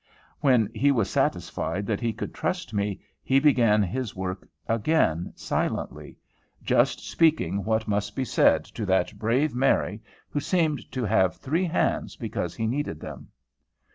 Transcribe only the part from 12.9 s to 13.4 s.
them.